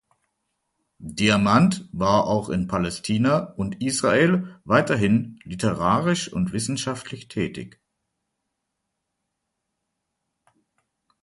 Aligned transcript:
Diamant 1.13 1.87
war 1.91 2.25
auch 2.25 2.49
in 2.49 2.65
Palästina 2.65 3.53
und 3.55 3.83
Israel 3.83 4.59
weiterhin 4.63 5.39
literarisch 5.43 6.27
und 6.33 6.53
wissenschaftlich 6.53 7.27
tätig. 7.27 7.79